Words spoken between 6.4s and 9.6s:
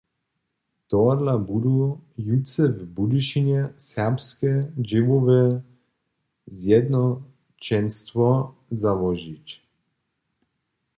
zjednoćenstwo załožić.